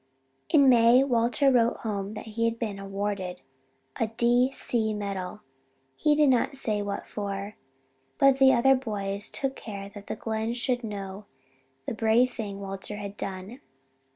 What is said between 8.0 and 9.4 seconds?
but the other boys